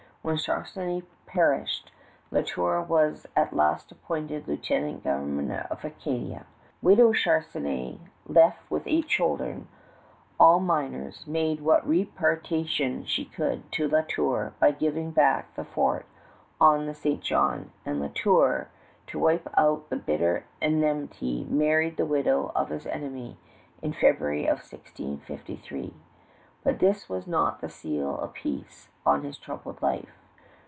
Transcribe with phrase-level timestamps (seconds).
[0.23, 1.91] When Charnisay perished,
[2.29, 6.45] La Tour was at last appointed lieutenant governor of Acadia.
[6.79, 9.67] Widow Charnisay, left with eight children,
[10.39, 16.05] all minors, made what reparation she could to La Tour by giving back the fort
[16.61, 17.21] on the St.
[17.23, 18.69] John, and La Tour,
[19.07, 23.39] to wipe out the bitter enmity, married the widow of his enemy
[23.81, 25.95] in February of 1653.
[26.63, 30.11] But this was not the seal of peace on his troubled life.